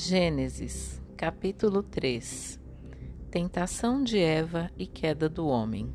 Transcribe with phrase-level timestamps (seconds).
[0.00, 2.60] Gênesis, capítulo 3
[3.32, 5.92] Tentação de Eva e queda do homem.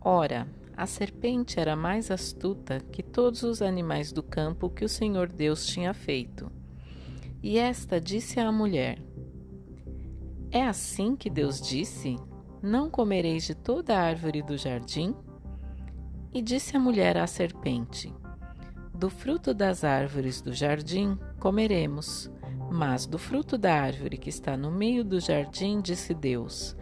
[0.00, 5.28] Ora, a serpente era mais astuta que todos os animais do campo que o Senhor
[5.28, 6.50] Deus tinha feito.
[7.42, 8.98] E esta disse à mulher:
[10.50, 12.16] É assim que Deus disse:
[12.62, 15.14] Não comereis de toda árvore do jardim?
[16.32, 18.10] E disse a mulher à serpente:
[18.94, 22.30] Do fruto das árvores do jardim comeremos
[22.70, 26.76] mas do fruto da árvore que está no meio do jardim, disse Deus: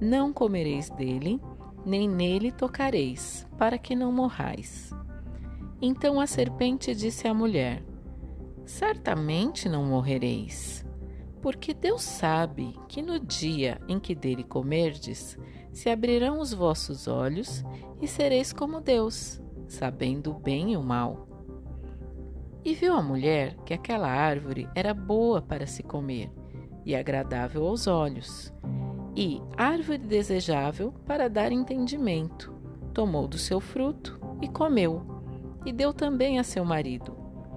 [0.00, 1.40] Não comereis dele,
[1.84, 4.94] nem nele tocareis, para que não morrais.
[5.80, 7.82] Então a serpente disse à mulher:
[8.66, 10.84] Certamente não morrereis,
[11.40, 15.38] porque Deus sabe que no dia em que dele comerdes,
[15.72, 17.64] se abrirão os vossos olhos
[18.00, 21.29] e sereis como Deus, sabendo o bem e o mal.
[22.62, 26.30] E viu a mulher que aquela árvore era boa para se comer
[26.84, 28.52] e agradável aos olhos,
[29.16, 32.52] e árvore desejável para dar entendimento.
[32.92, 35.02] Tomou do seu fruto e comeu,
[35.64, 37.16] e deu também a seu marido,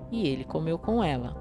[0.10, 1.36] e ele comeu com ela.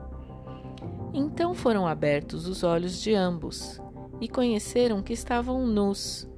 [1.14, 3.80] Então foram abertos os olhos de ambos,
[4.20, 6.28] e conheceram que estavam nus,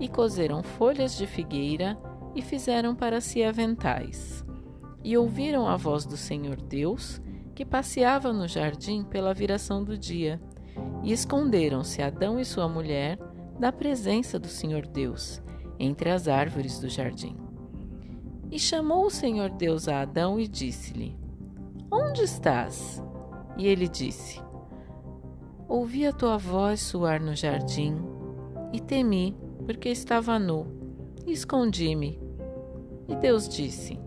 [0.00, 1.96] e coseram folhas de figueira
[2.34, 4.44] e fizeram para si aventais
[5.04, 7.20] e ouviram a voz do Senhor Deus,
[7.54, 10.40] que passeava no jardim pela viração do dia,
[11.02, 13.18] e esconderam-se Adão e sua mulher
[13.58, 15.42] da presença do Senhor Deus,
[15.78, 17.36] entre as árvores do jardim.
[18.50, 21.16] E chamou o Senhor Deus a Adão e disse-lhe:
[21.90, 23.02] Onde estás?
[23.56, 24.40] E ele disse:
[25.68, 27.96] Ouvi a tua voz soar no jardim,
[28.72, 30.66] e temi, porque estava nu,
[31.26, 32.20] e escondi-me.
[33.08, 33.98] E Deus disse: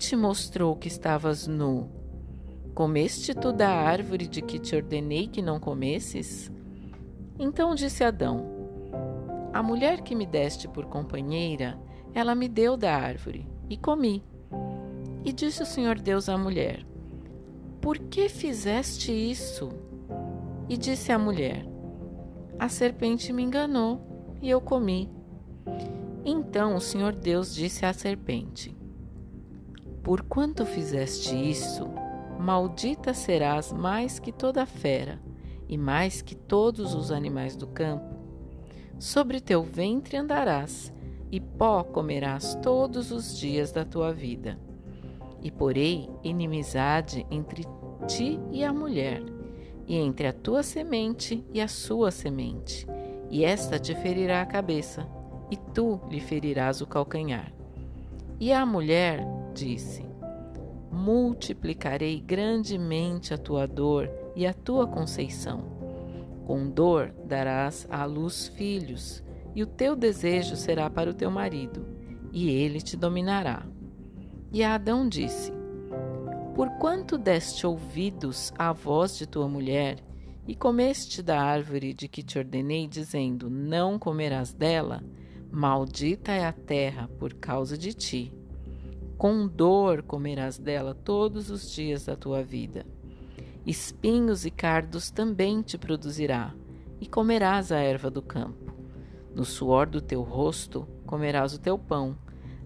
[0.00, 1.90] te mostrou que estavas nu?
[2.74, 6.50] Comeste tu da árvore de que te ordenei que não comesses?
[7.38, 8.46] Então disse Adão:
[9.52, 11.78] A mulher que me deste por companheira,
[12.14, 14.24] ela me deu da árvore, e comi.
[15.22, 16.82] E disse o Senhor Deus à mulher:
[17.78, 19.68] Por que fizeste isso?
[20.66, 21.66] E disse a mulher:
[22.58, 24.00] A serpente me enganou,
[24.40, 25.10] e eu comi.
[26.24, 28.79] Então o Senhor Deus disse à serpente:
[30.02, 31.88] por quanto fizeste isso,
[32.38, 35.20] maldita serás mais que toda fera
[35.68, 38.16] e mais que todos os animais do campo.
[38.98, 40.92] Sobre teu ventre andarás,
[41.30, 44.58] e pó comerás todos os dias da tua vida.
[45.40, 47.64] E porei inimizade entre
[48.06, 49.22] ti e a mulher,
[49.86, 52.86] e entre a tua semente e a sua semente,
[53.30, 55.06] e esta te ferirá a cabeça,
[55.50, 57.52] e tu lhe ferirás o calcanhar.
[58.38, 60.04] E a mulher disse:
[60.90, 65.78] Multiplicarei grandemente a tua dor e a tua conceição.
[66.44, 69.22] Com dor darás à luz filhos,
[69.54, 71.86] e o teu desejo será para o teu marido,
[72.32, 73.64] e ele te dominará.
[74.52, 75.52] E Adão disse:
[76.54, 80.04] Porquanto deste ouvidos à voz de tua mulher,
[80.46, 85.04] e comeste da árvore de que te ordenei, dizendo: Não comerás dela,
[85.52, 88.39] maldita é a terra por causa de ti
[89.20, 92.86] com dor comerás dela todos os dias da tua vida.
[93.66, 96.54] Espinhos e cardos também te produzirá,
[96.98, 98.72] e comerás a erva do campo.
[99.34, 102.16] No suor do teu rosto comerás o teu pão,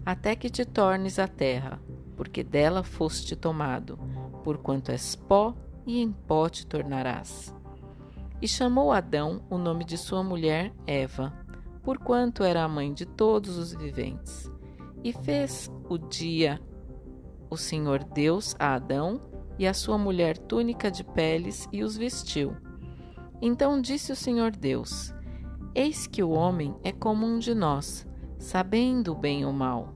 [0.05, 1.77] até que te tornes a terra,
[2.15, 3.99] porque dela foste tomado,
[4.41, 5.53] porquanto és pó,
[5.85, 7.53] e em pó te tornarás.
[8.41, 11.33] E chamou Adão o nome de sua mulher Eva,
[11.83, 14.49] porquanto era a mãe de todos os viventes.
[15.05, 16.59] E fez o dia
[17.47, 19.21] o Senhor Deus a Adão
[19.59, 22.57] e a sua mulher túnica de peles e os vestiu.
[23.39, 25.13] Então disse o Senhor Deus:
[25.75, 28.03] Eis que o homem é como um de nós,
[28.39, 29.93] sabendo o bem e o mal.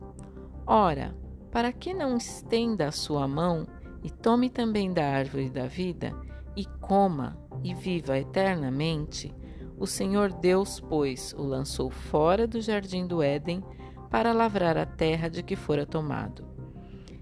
[0.67, 1.17] Ora,
[1.49, 3.65] para que não estenda a sua mão
[4.03, 6.15] e tome também da árvore da vida
[6.55, 9.33] e coma e viva eternamente,
[9.75, 13.63] o Senhor Deus, pois, o lançou fora do jardim do Éden
[14.09, 16.45] para lavrar a terra de que fora tomado.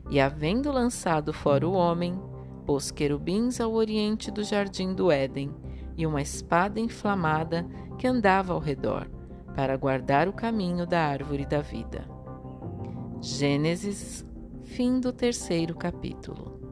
[0.10, 2.20] E havendo lançado fora o homem,
[2.66, 5.54] pôs querubins ao oriente do jardim do Éden
[5.98, 7.66] e uma espada inflamada
[7.98, 9.10] que andava ao redor,
[9.56, 12.08] para guardar o caminho da árvore da vida.
[13.20, 14.26] Gênesis,
[14.64, 16.67] fim do terceiro capítulo.